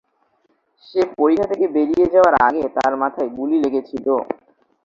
[0.87, 4.07] সে পরিখা থেকে বেরিয়ে যাওয়ার আগে তার মাথায় গুলি লেগেছিল।